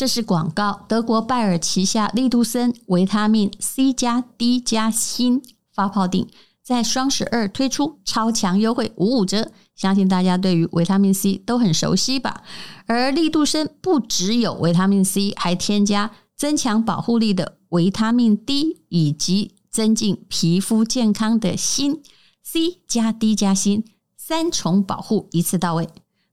[0.00, 0.86] 这是广告。
[0.88, 5.42] 德国拜耳旗下利杜森维他命 C 加 D 加锌
[5.74, 6.26] 发泡锭
[6.62, 12.42] 在双十二推出超强优惠五五折，相信大家对于维他命 C 都很熟悉吧？
[12.86, 22.00] 而利杜森不只有维他命 C，还添加增强保护力的维他命 D 以及增进皮肤健康的锌
[22.42, 23.84] C 加 D 加锌
[24.16, 25.90] 三重保护一次到位。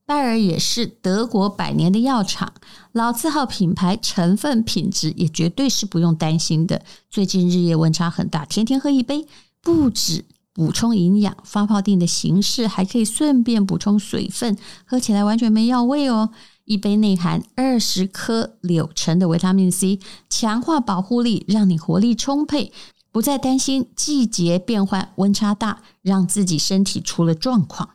[0.08, 2.54] 拜耳也是德国百年的药厂，
[2.94, 6.82] 老字号品牌，成分品质也绝对是不用担心的。
[7.10, 9.28] 最近日夜温差很大，天天喝一杯，
[9.62, 10.24] 不止
[10.54, 16.30] 补充营养，发泡錠的形式还可以顺便补充水分，喝起来完全没药味哦。
[16.64, 20.00] 一杯内含二十颗柳橙的维他命 C，
[20.30, 22.72] 强化保护力，让你活力充沛，
[23.12, 27.90] 不再担心季节变换、温差大，让自己身体出了状况。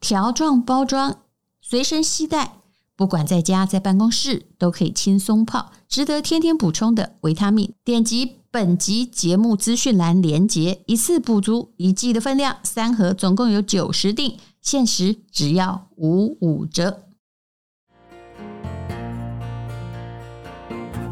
[0.00, 1.18] 条状包装。
[1.66, 2.58] 随身携带，
[2.94, 7.72] 不管在家在办公室都可以轻松泡，值得天天补充的维他命。
[7.82, 17.06] 点击本集节目资讯栏连接，一次补足一剂的分量，三盒总共有九十锭，限时只要五五折。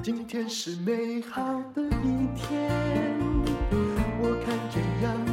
[0.03, 1.43] 今天是美好
[1.75, 2.71] 的一天，
[4.21, 5.32] 我看见阳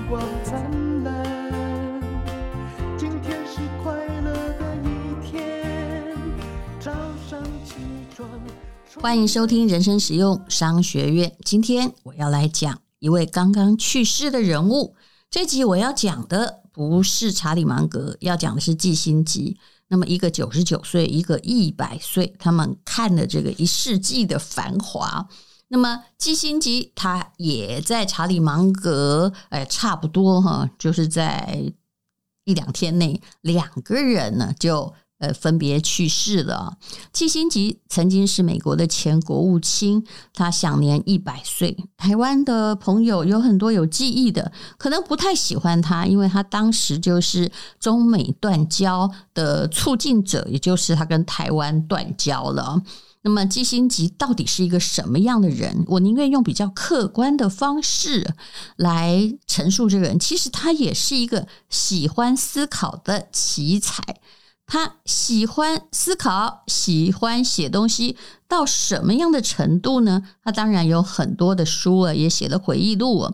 [9.02, 11.33] 欢迎收听人生实用商学院。
[11.45, 14.94] 今天我要来讲一位刚刚去世的人物。
[15.31, 19.58] 这集我要讲的不是查理芒格，要讲的是季辛吉。
[19.88, 25.25] 那么一个九十九岁，一个一百岁，他们看了这个一世纪的繁华。
[25.70, 31.72] 那么季辛吉他也在查理芒格，哎，差不多哈，就是在
[32.44, 34.94] 一两天内，两个人呢就。
[35.20, 36.78] 呃，分别去世了。
[37.12, 41.78] 季辛吉曾经是美国的前国务卿，他享年一百岁。
[41.98, 47.52] 台湾的朋友有很多有记忆的，可能不太喜欢他，因为他当时就是
[47.82, 52.82] 中美断交的促进者，也就是他跟台湾断交了。
[53.21, 55.83] 那么季辛吉到底是一个什么样的人？
[55.88, 58.33] 我宁愿用比较客观的方式
[58.77, 60.17] 来陈述这个人。
[60.17, 64.02] 其实他也是一个喜欢思考的奇才。
[64.72, 68.16] 他喜欢思考，喜欢写东西，
[68.48, 70.22] 到什么样的程度呢？
[70.44, 73.34] 他当然有很多的书啊，也写了回忆录。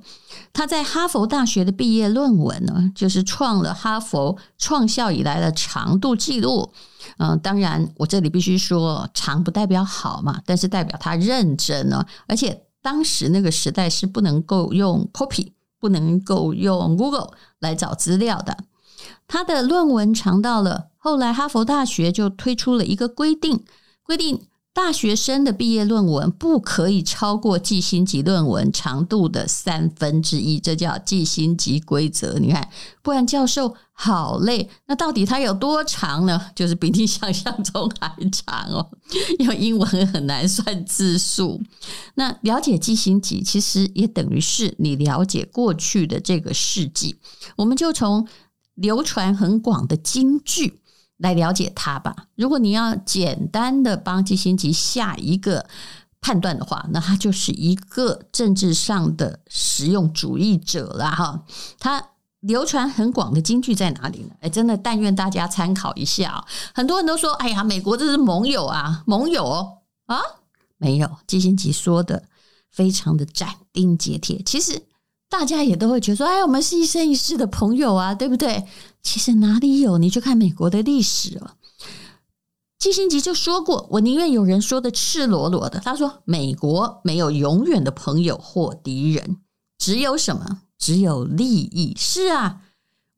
[0.54, 6.72] 他在哈佛大学的毕业论文呢，就是创了哈佛创校以来的长度记录。
[7.18, 12.06] 嗯，当然，我这里必须说，长不代表好嘛，但是代表他认真呢。
[12.28, 18.58] 而且当时那个时代是不能够用 copy，不能够用 Google 来找资料的。
[19.28, 20.86] 他的论文长到了。
[21.06, 23.64] 后来，哈佛大学就推出了一个规定，
[24.02, 24.42] 规定
[24.74, 32.40] 大学生的毕业论文不可以超过季辛吉论文长度的三分之一，这叫季辛吉规则。
[32.40, 32.68] 你看，
[33.04, 34.68] 不然教授好累。
[34.88, 36.42] 那到底它有多长呢？
[36.56, 38.90] 就是比你想象中还长哦，
[39.38, 41.62] 因为英文很难算字数。
[42.16, 47.16] 那了解季辛吉，其实也等于是你了解过去的这个世纪。
[47.58, 48.28] 我们就从
[48.74, 50.80] 流传很广的京剧。
[51.18, 52.16] 来了解他吧。
[52.36, 55.66] 如果你要简单的帮基辛吉下一个
[56.20, 61.44] 判断的话，那他就是一个政治上的实用主义者了哈。
[61.80, 62.04] 他
[62.42, 64.36] 流传很广的金句在哪里呢？
[64.42, 66.46] 哎，真的，但愿大家参考一下。
[66.74, 69.78] 很多人都说：“哎呀，美国这是盟友啊，盟友哦
[70.08, 70.20] 啊，
[70.78, 72.24] 没有。”基辛吉说的
[72.70, 74.42] 非常的斩钉截铁。
[74.46, 74.84] 其实。
[75.30, 78.64] 大家也都会觉得说：“哎，我们是一生一世的朋友啊，对不对？”
[79.04, 79.98] 其实哪里有？
[79.98, 81.52] 你去看美国的历史哦。
[82.80, 89.38] 季辛吉就说过：“我宁愿有人说的赤裸裸的，他说美国没有永远的朋友或敌人，
[89.78, 90.62] 只有什么？
[90.78, 92.62] 只有利益。”是啊，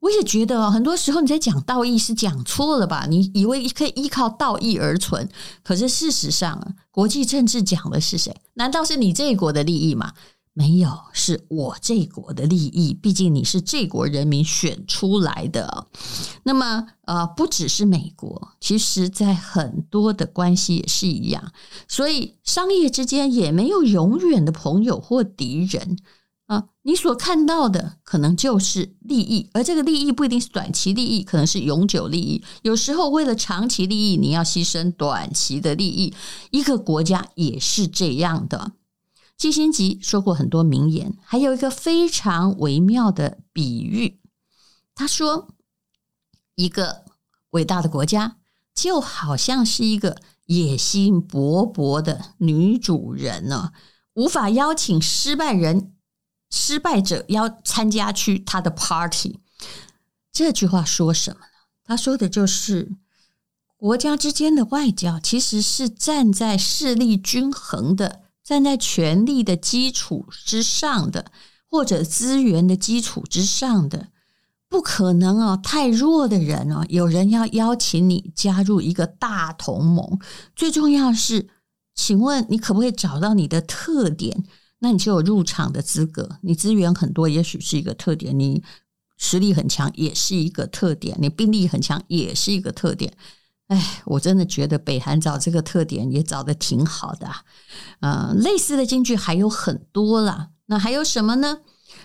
[0.00, 3.06] 我也觉得哦，很多时候你在讲道义是讲错了吧？
[3.08, 5.28] 你以为可以依靠道义而存，
[5.62, 8.34] 可是事实上，国际政治讲的是谁？
[8.54, 10.12] 难道是你这一国的利益吗？
[10.58, 12.92] 没有，是我这国的利益。
[12.92, 15.86] 毕竟你是这国人民选出来的。
[16.42, 21.52] 那么，呃，不只是美国，其实在很多的关系也是一样。
[21.86, 25.96] 所以，商业之间也没有永远的朋友或敌人
[26.48, 26.64] 啊。
[26.82, 32.42] 你所看到的可能就是利益，而这个利益不一定是短期利益，可能是永久利益。
[32.62, 36.12] 有时候，为了长期利益，你要牺牲短期的利益。
[36.50, 38.72] 一个国家也是这样的。
[39.38, 44.20] 季辛吉说过很多名言，还有一个非常微妙的比喻。
[44.96, 45.54] 他说
[46.56, 47.04] ：“一个
[47.50, 48.38] 伟大的国家
[48.74, 53.72] 就好像是一个野心勃勃的女主人呢，
[54.14, 55.94] 无法邀请失败人、
[56.50, 59.38] 失败者要参加去她的 party。
[60.32, 61.46] 这句话说什么呢？
[61.84, 62.96] 他说的就是
[63.76, 71.26] 国家之间的外交其实是站在势力均衡的、站在权力的基础之上的，
[71.68, 74.08] 或者资源的基础之上的。
[74.70, 80.18] 不可能哦，太弱的人哦，有人要邀请你加入一个大同盟。
[80.56, 81.50] 最重要是，
[81.94, 84.42] 请问你可不可以找到你的特点？
[84.78, 86.38] 那你就有入场的资格。
[86.40, 88.62] 你资源很多，也许是一个特点；你
[89.18, 93.12] 实力很强，也是一个特点；你兵力很强，也是一个特点。
[93.68, 97.28] 哎，我真的觉得北韩找这个特点也找的挺好的
[98.00, 98.34] 啊。
[98.36, 100.50] 类似的京剧还有很多啦。
[100.66, 101.60] 那还有什么呢？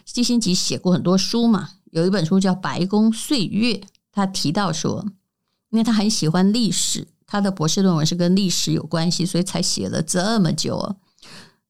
[0.06, 1.70] 基辛吉写过很多书嘛。
[1.92, 3.74] 有一本书叫《白宫岁月》，
[4.12, 5.06] 他提到说，
[5.70, 10.98] 因为他很喜欢历史，他的博士论文是跟历史有关系，所以才写了这么久。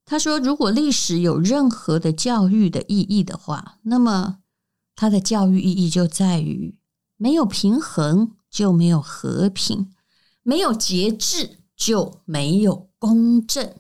[0.06, 4.38] 他说，如果历史有任何的教育的意义的话，那么
[4.96, 6.76] 它的教育意义就在于
[7.18, 9.92] 没有平衡就没有和平，
[10.44, 13.74] 没有节制就没有公正。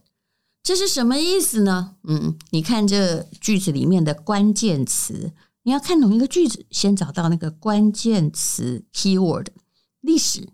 [0.63, 1.97] 这是什么意思呢？
[2.03, 5.31] 嗯，你看这句子里面的关键词。
[5.65, 9.47] 你要看懂一个句子，先找到那个关键词 keyword，
[10.01, 10.49] 历史、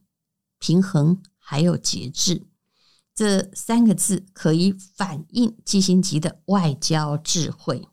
[0.60, 2.46] 平衡还有节制
[3.16, 7.88] 这三个字可以反映基辛吉的外交智慧。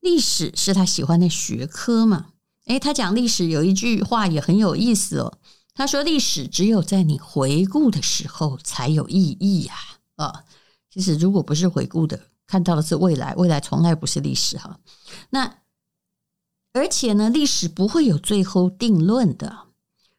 [0.00, 2.31] 历史是他喜欢的学科嘛？
[2.66, 5.38] 诶，他讲历史有一句话也很有意思哦。
[5.74, 9.74] 他说：“历史只有在你回顾的时候才有意义呀。”
[10.16, 10.44] 啊，
[10.90, 14.78] 其实如果不是回顾的，看到的是未来，未来从来不是历史哈。
[15.30, 15.58] 那
[16.74, 19.68] 而且呢，历史不会有最后定论的。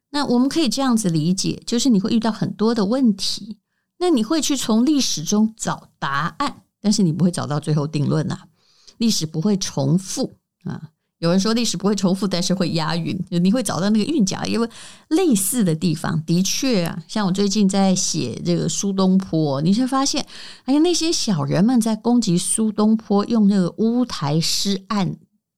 [0.10, 3.60] 那我们可以这样子理解，就是你会遇到很多的问题，
[4.00, 8.48] 那你会去从历史中找答案，但是你不会找到最后定论啊。
[8.98, 10.90] 历史不会重复啊。
[11.24, 14.70] 有人说历史不会重复，但是会押韵，你会找到那个韵脚，因为
[15.08, 17.00] 类似的地方的确啊。
[17.08, 20.26] 像我最近在写这个苏东坡，你会发现，
[20.66, 25.16] 哎呀，那些小人们在攻击苏东坡，用那个乌台诗案。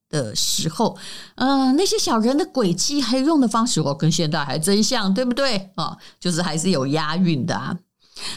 [0.08, 0.96] 的时候，
[1.34, 5.96] 嗯、那些小人的诡计还有用的方式，我跟现代还真像，对不对啊？
[6.20, 7.76] 就是还是有押韵的啊。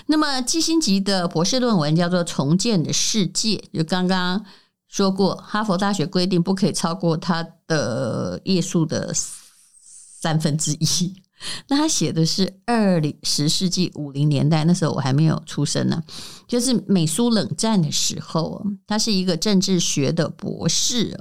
[0.08, 4.44] 那么基辛吉的博士论文叫做《重建的世界》，就刚刚
[4.90, 11.16] 说过，哈佛大学规定不可以超过他的页数的三分之一。
[11.70, 16.04] 那他写的是二十世纪五零年代，那时候我还没有出生呢，
[16.48, 21.18] 就是美苏冷战的时候，他是一个政治学的博士。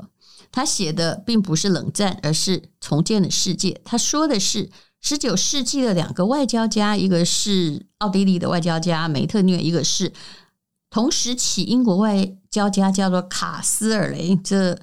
[0.50, 3.78] 他写的并不是冷战，而是重建的世界。
[3.84, 4.70] 他说的是
[5.00, 10.10] 十九世纪的两个外交家，一个是奥地利的外交家梅特涅，一个是
[10.90, 14.37] 同时期英国外交家叫做卡斯尔雷。
[14.37, 14.79] 这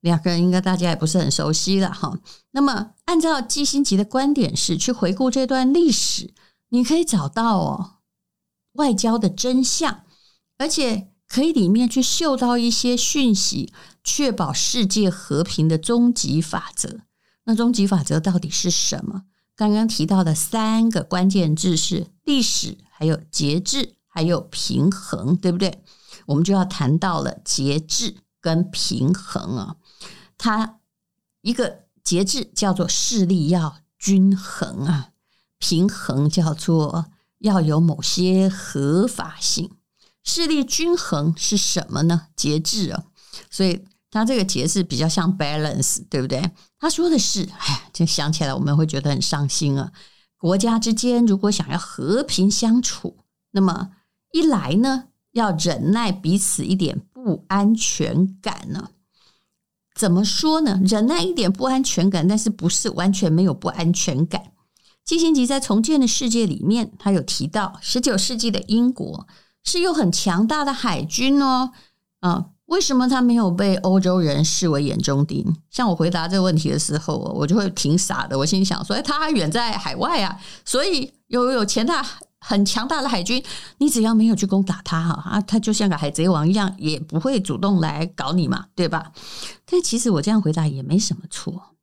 [0.00, 2.18] 两个人应该大家也不是很熟悉了哈。
[2.52, 6.32] 那么，按照基辛吉的观点是，去回顾这段历史，
[6.68, 7.96] 你可以找到哦
[8.74, 10.04] 外交的真相，
[10.58, 13.72] 而且可以里面去嗅到一些讯息。
[14.04, 17.00] 确保世界和平的终极法则，
[17.44, 19.24] 那终极法则到底是什么？
[19.54, 25.80] 刚刚提到的三个关键字是历史，还有节制，还有平衡，对不对？
[26.26, 29.76] 我们就要谈到了节制跟平衡啊。
[30.36, 30.80] 它
[31.40, 35.10] 一个节制叫做势力要均衡啊，
[35.60, 37.06] 平衡叫做
[37.38, 39.70] 要有某些合法性。
[40.24, 42.26] 势力均衡是什么呢？
[42.34, 43.04] 节制啊，
[43.48, 43.84] 所以。
[44.10, 46.50] 他这个节制比较像 balance，对不对？
[46.78, 49.92] 他说的是，哎，就想起来我们会觉得很伤心啊。
[50.38, 53.18] 国家之间如果想要和平相处，
[53.50, 53.90] 那么
[54.32, 58.90] 一来呢，要忍耐彼此一点不安全感呢？
[59.94, 60.80] 怎么说呢？
[60.84, 64.52] 忍耐一点不安全感，但是不是完全没有不安全感？
[65.04, 69.26] 基辛吉在重建的世界里面，他有提到，十九世纪的英国
[69.64, 71.72] 是有很强大的海军哦，
[72.20, 72.46] 啊。
[72.68, 75.56] 为什么他没有被欧洲人视为眼中钉？
[75.70, 78.36] 像我回答这个问题的时候，我就会挺傻的。
[78.36, 82.06] 我心里想说，他还远在海外啊，所以有有钱大
[82.40, 83.42] 很强大的海军，
[83.78, 89.12] 你只要没有去攻打他哈啊，他就像个海贼王一样，也不会主动来搞你嘛，对吧？
[89.64, 91.74] 但其实我这样回答也没什么错。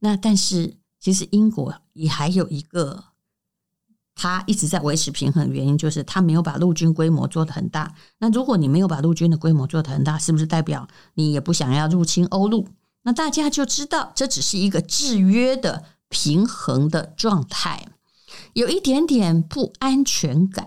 [0.00, 3.04] 那但是其实英国也还有一个。
[4.16, 7.92] 他一直在维持平衡原因，就是他没有把陆军规模做得很大。
[8.18, 12.68] 那如果你没有把陆军的规模做得很大，是不是代表你也不想要入侵欧陆？
[13.02, 17.88] 那大家就知道这只是一个制约的平衡的状态。
[18.54, 20.66] 有一点点不安全感。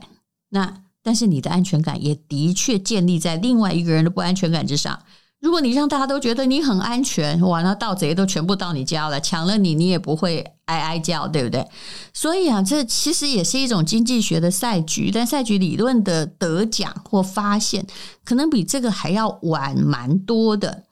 [0.50, 5.01] 那但是你的安全感也的确建立在另外一个人的不安全感之上。
[5.39, 11.63] 如果你让大家都觉得你很安全，哇，那盗贼都全部到你家了，抢了你，你也不会哀哀叫，对不对？
[12.12, 17.86] 所以啊，这其实也是一种经济学的赛局，但赛局理论的得奖或发现，
[18.25, 20.86] 可能比这个还要晚蛮多的。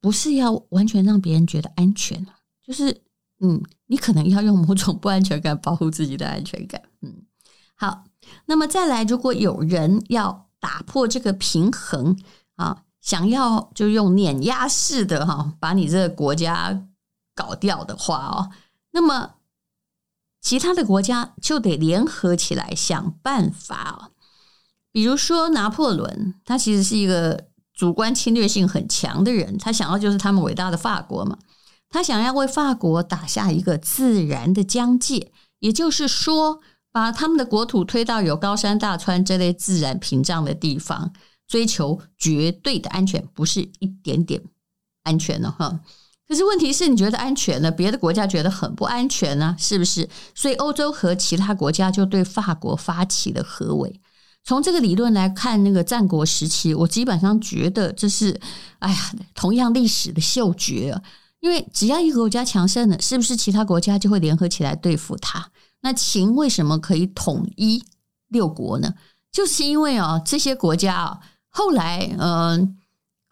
[0.00, 2.26] 不是要完全让别人觉得安全，
[2.66, 3.02] 就是
[3.40, 6.80] 嗯，你可能要用某种不安全感保护自己的安全感。
[7.02, 7.24] 嗯，
[7.74, 8.04] 好，
[8.46, 12.16] 那么再来，如果有人要打破这个平衡。
[12.56, 16.86] 啊，想要就用碾压式的哈，把你这个国家
[17.34, 18.50] 搞掉的话哦，
[18.90, 19.36] 那么
[20.42, 24.12] 其他的国家就得联合起来想办法哦。
[24.92, 31.38] 比如说拿破仑，他其实是一个主观侵略性很强的人，他想要就是他们伟大的法国嘛，
[31.90, 41.12] 他想要为法国打下一个自然的疆界，也就是说，把他们的国土推到有高山大川这类自然屏障的地方。
[41.48, 44.40] 追求绝对的安全，不是一点点
[45.02, 45.80] 安全了哈。
[46.28, 47.68] 可是问题是你觉得安全呢？
[47.68, 50.08] 别的国家觉得很不安全呢，是不是？
[50.32, 54.00] 所以欧洲和其他国家就对法国发起了合围。
[54.44, 58.40] 从这个理论来看，那个战国时期，我基本上觉得这是，
[58.78, 61.02] 哎呀，同样历史的嗅觉。
[61.40, 65.50] 因为只要一个国家强盛了，是不是其他国家就会联合起来对付他？
[65.80, 67.82] 那秦为什么可以统一
[68.28, 68.94] 六国呢？
[69.32, 71.20] 就是因为啊，这些国家啊。
[71.48, 72.78] 后来，嗯、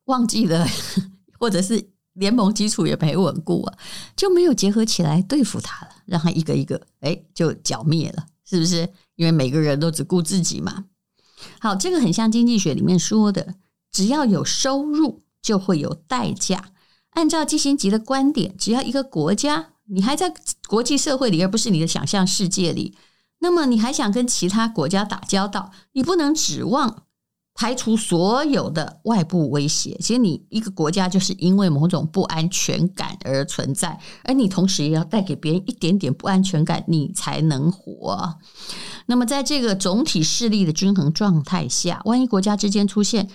[0.07, 0.67] 忘记了，
[1.39, 3.79] 或者是联盟基础也没稳固啊，
[4.17, 8.89] 就没有结合起来对付他了，让他一个一个哎就剿灭了，是不是？
[9.15, 10.87] 因为每个人都只顾自己嘛。
[11.61, 13.55] 好，这个很像经济学里面说的，
[13.93, 16.73] 只要有收入就会有代价。
[17.19, 20.33] 按照基辛吉的观点，只要一个国家你还在
[20.69, 22.97] 国际社会里，而不是你的想象世界里，
[23.41, 27.03] 那么你还想跟其他国家打交道，你不能指望。
[27.61, 38.39] 排除所有的外部威胁，其实你一个国家就是因为某种不安全感而存在，而你同时也要带给别人一点点不安全感，你才能活。
[39.07, 43.29] 那么，在这个总体势力的均衡状态下，万一国家之间出现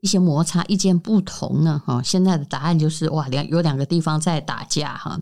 [0.00, 1.80] 一些摩擦、意见不同呢？
[1.84, 5.20] 哈，现在的答案就是哇，两有两个地方在打架哈。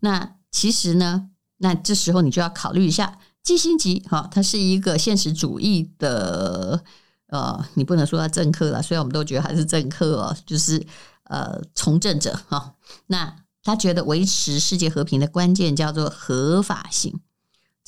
[0.00, 6.82] 那其实呢，那这时候你就要考虑一下，基辛吉哈，他是一个现实主义的。
[7.30, 10.82] 呃，你不能说他政客了，虽然我们都觉得他是政客哦，就是
[11.24, 12.72] 呃从政者哈、
[13.08, 17.20] 那他觉得维持世界和平的关键叫做合法性，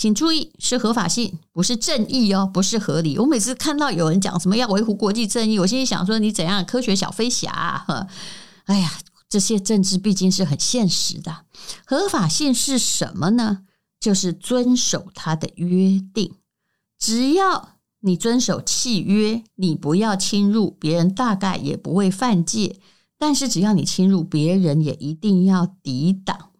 [0.00, 3.19] 请注意是合法性，不是正义哦，不是合理。
[3.19, 8.09] 我每次看到有人讲什么要维护国际正义，我心里想说你怎样科学小飞侠啊？
[8.64, 8.90] 哎呀，
[9.28, 11.45] 这些政治毕竟是很现实的。
[11.85, 13.59] 合法性是什么呢？
[14.00, 16.33] 就是遵守他的约定，
[16.99, 17.76] 只要。
[18.02, 22.80] 你遵守契约，你不要侵入，别人大概也不会犯戒。
[23.19, 26.52] 但是只要你侵入，别人也一定要抵挡。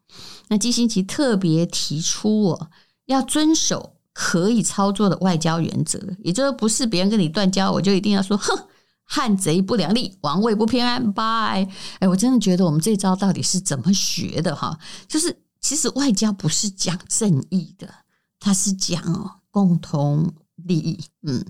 [0.49, 2.69] 那基辛奇特别提出哦，
[3.11, 8.57] 要遵守可以操作的外交原则，也就是不是别人跟你断交，我就一定要说哼，
[9.05, 11.13] 汉贼不两立，王位不偏安。
[11.13, 14.79] 拜，哎，我真的觉得我们这招到底是怎么学的哈？
[15.09, 17.93] 就是其实外交不是讲正义的，
[18.39, 20.33] 它是讲共同。
[20.65, 21.43] 利益，嗯，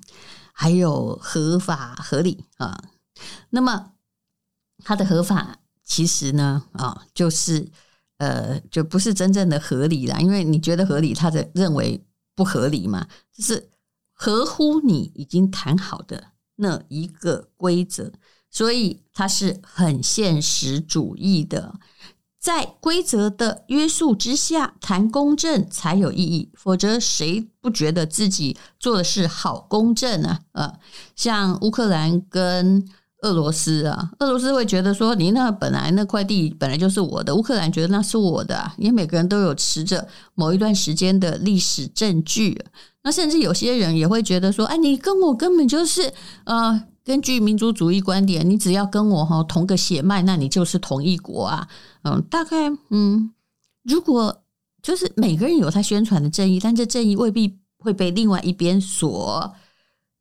[0.53, 2.81] 还有合法合理啊。
[3.49, 3.91] 那么，
[4.85, 7.73] 它的合法其实呢，啊，就是
[8.21, 10.21] 呃，就不是真正的合理啦。
[10.21, 12.05] 因为你觉得合理，他的认为
[12.37, 13.71] 不合理嘛，就是
[14.13, 18.13] 合乎你已经谈好的那一个规则，
[18.51, 21.75] 所以它是很现实主义的。
[22.39, 30.39] 在规则的约束之下谈公正才有意义，否则谁不觉得自己做的是好公正呢？
[30.53, 30.79] 呃，
[31.17, 32.87] 像乌克兰跟
[33.23, 42.65] 俄罗斯啊，俄罗斯会觉得说，你那本来那块地本来就是我的，乌克兰觉得那是我的，因为每个人都有持着某一段时间的历史证据。
[43.03, 46.13] 那甚至有些人也会觉得说，哎，你跟我根本就是
[46.45, 46.85] 呃。
[47.03, 51.67] 根据民族主义观点，你只要跟我哈同个血脉，那你就是同一国啊。
[52.03, 53.33] 嗯，大概嗯，
[53.83, 54.43] 如果
[54.83, 59.53] 就是每个人有他宣传的正义，但这正义未必会被另外一边所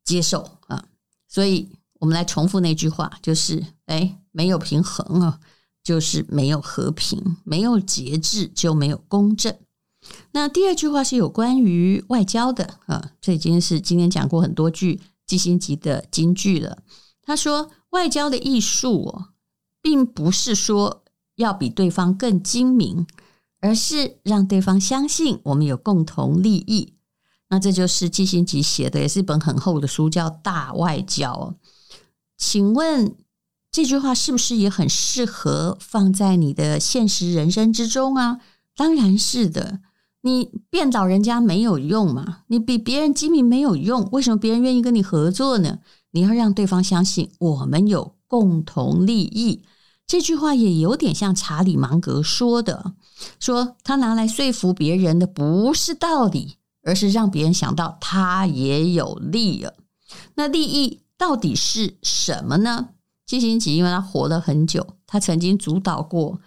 [0.06, 0.84] 接受啊。
[1.28, 5.40] 所以我们来重复那句话，就是哎，没有平衡啊，
[5.84, 9.56] 就是没有和平；没有节制，就没有公正。
[10.32, 15.00] 那第二句话是有关于外交的啊，这已经是今天讲过很多句。
[15.30, 16.80] 季辛吉的金句了。
[17.22, 19.26] 他说：“外交的艺术哦，
[19.80, 21.04] 并不是说
[21.36, 23.06] 要比对方更精明，
[23.62, 26.96] 而是让对方相信我们有共同利益。
[27.50, 31.56] 那这就是季辛吉写的，也是一本很厚的书，叫《大外交》。
[32.40, 33.16] 请问
[33.70, 38.40] 这句话是不是也很适合放在你的现实人生之中啊？
[38.76, 39.82] 当然是的。
[40.22, 45.80] 你辩倒人家没有用嘛，你比别人精明没有用，为什么别人愿意跟你合作呢？
[46.12, 49.64] 你要让对方相信我们有共同利益。
[50.06, 52.96] 这句话也有点像查理芒格说的，
[53.40, 59.76] 说他拿来说服别人的不是道理，而是让别人想到他也有利了。
[60.36, 62.90] 那利益到底是什么呢？
[63.28, 66.42] 基辛吉因为他活了很久，他曾经主导过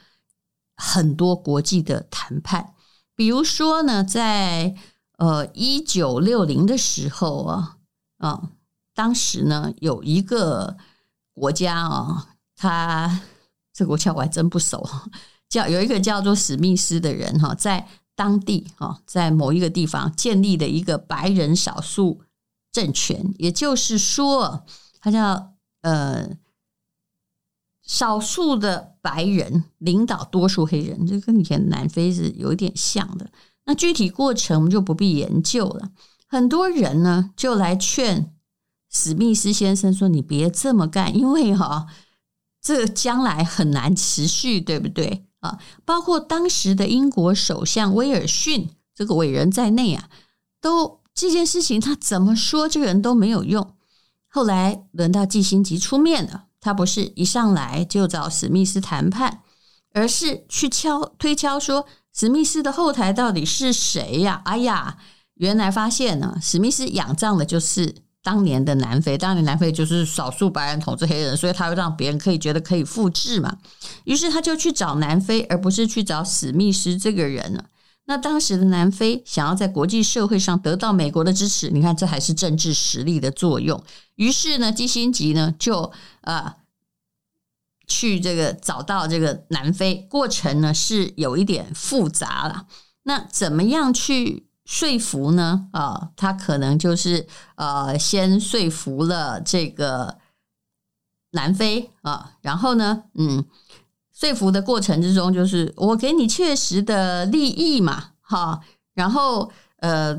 [0.74, 2.74] 很多国际的谈判，
[3.14, 4.74] 比如说呢，在
[5.18, 7.76] 呃一九六零的时候啊
[8.18, 8.50] 啊，
[8.92, 10.76] 当时呢有一个
[11.32, 13.20] 国家啊，他。
[13.74, 14.86] 这个国家我还真不熟，
[15.48, 22.20] 叫有一个叫做史密斯的人哈，在当地哈，在某一个地方建立的一个白人少数
[22.72, 24.64] 政权，也就是说，
[24.98, 26.30] 他叫呃
[27.82, 33.30] 少数的白人领导多数黑人，这跟以前南非是有一点像的。
[33.66, 35.90] 那具体过程我们就不必研究了。
[36.26, 38.34] 很多人呢就来劝
[38.90, 41.86] 史密斯先生说：“你别这么干，因为哈。”
[42.64, 45.58] 这将来很难持续，对不对啊？
[45.84, 50.08] 包括当时的英国首相威尔逊这个伟人在内啊，
[50.60, 53.74] 都这件事情他怎么说，这个人都没有用。
[54.28, 59.40] 后来轮到季辛吉出面了，他不是一上来就找史密斯谈判，
[59.92, 64.42] 而是去敲推敲说史密斯的后台到底是谁呀？
[64.44, 64.96] 哎呀，
[65.34, 67.94] 原来发现呢，史密斯仰仗的就是。
[68.24, 73.58] 当年的南非，当年南非就是少数白人统治黑人，所以他会让别人可以觉得可以复制嘛。
[74.04, 77.64] 于是他就去找南非，而不是去找史密斯这个人了。
[78.12, 83.82] 那当时的南非想要在国际社会上得到美国的支持，你看这还是政治实力的作用。
[84.16, 85.90] 于是呢，基辛吉呢就
[86.20, 86.56] 啊、
[87.86, 92.66] 去这个找到这个南非，过程呢是有一点复杂了。
[93.04, 94.46] 那怎么样去？
[94.64, 95.68] 说服呢？
[95.72, 100.18] 啊，他可能就是呃，先说服了这个
[101.30, 103.44] 南非啊，然后呢，嗯，
[104.22, 108.60] 说服的过程之中，就是我给你确实的利益嘛，哈，
[108.94, 110.16] 然后呃，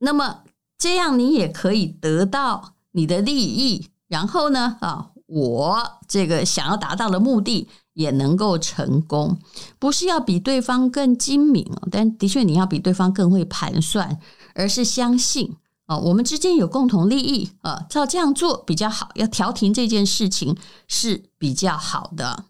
[0.00, 0.42] 那么
[0.76, 7.68] 这样你也可以得到你的利益，然后呢，啊，我这个想要达到的目的。
[7.94, 9.38] 也能够成功，
[9.78, 14.18] 不是要比对方更精明，但的确你要比对方更会盘算，
[14.56, 15.54] 而是相信
[15.86, 20.56] 啊，我们之间有共同利益啊，照这样做比较好，要调停这件事情
[20.88, 22.46] 是比较好的。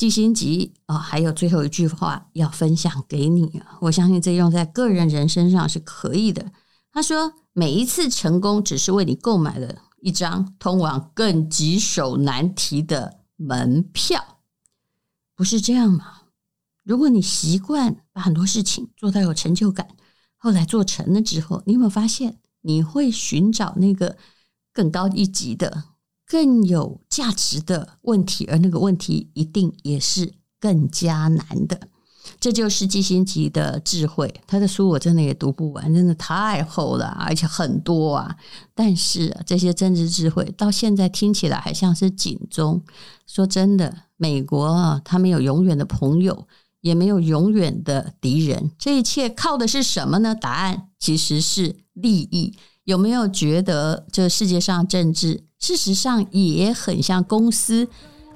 [0.00, 6.52] 季辛集啊，还有最后一句话要分享给你啊，我相信这用在个人人身上是可以的。
[6.90, 14.38] 他说：“每一次成功，只是为你购买了一张通往更棘手难题的。”门票
[15.36, 16.22] 不是这样吗？
[16.82, 19.86] 如果你习惯把很多事情做到有成就感，
[20.38, 24.16] 后来做成了之后，你有没有发现你会寻找那个
[24.72, 25.84] 更高一级的、
[26.30, 31.88] 更有价值的问题，而那个问题一定也是更加难的。
[32.38, 38.36] 这就是基辛吉的智慧，他的书我真的也读不完，真的太厚了，而且很多啊。
[38.72, 42.80] 但是，这些政治智慧到现在听起来还像是警钟。
[43.26, 46.46] 说真的，美国啊，他没有永远的朋友，
[46.80, 48.70] 也没有永远的敌人。
[48.78, 50.32] 这一切靠的是什么呢？
[50.32, 52.54] 答案其实是利益。
[52.84, 57.86] 有没有觉得这世界上政治事实上也很像公司？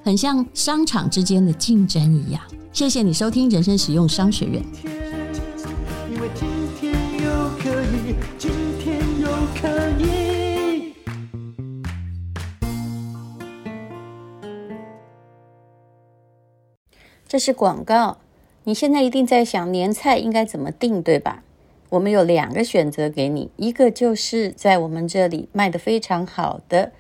[0.02, 2.42] 很像商场之间的竞争一样。
[2.70, 4.62] 谢谢你收听人生实用商学院。
[6.10, 6.46] 因为今
[6.78, 9.28] 天又可以，今天又
[9.58, 10.92] 可以。
[17.26, 18.18] 这是广告。
[18.64, 21.42] 你现在一定在想年菜应该怎么定，对吧？
[21.94, 26.90] 我们有两个选择给你，一个就是在我们这里卖得非常好的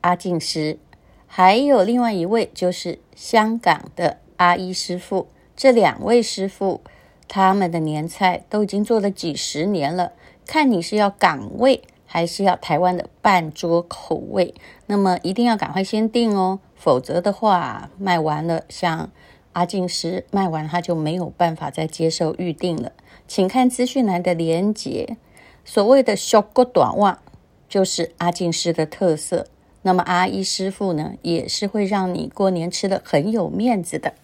[0.00, 0.78] 阿静师。
[1.26, 5.28] 还有另外一位，就是香港的阿一师傅。
[5.54, 6.80] 这两位师傅，
[7.28, 10.12] 他们的年菜都已经做了几十年了。
[10.46, 14.54] 看你是要港味，还是要台湾的半桌口味，
[14.86, 19.10] 那么一定要赶快先订哦，否则的话卖完了，像
[19.52, 22.92] 阿静师卖完，他就没有办法再接受预定了。
[23.28, 25.16] 请看资讯栏的连接。
[25.64, 27.20] 所谓的小骨短袜，
[27.68, 29.46] 就是阿静师的特色。
[29.82, 34.14] 那么阿一师傅呢，也是会让你过年吃的很有面子的。